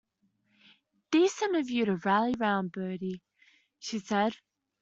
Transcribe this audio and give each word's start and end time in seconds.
"Decent 1.11 1.55
of 1.55 1.69
you 1.69 1.85
to 1.85 1.97
rally 1.97 2.33
round, 2.39 2.71
Bertie," 2.71 3.21
she 3.77 3.99
said. 3.99 4.35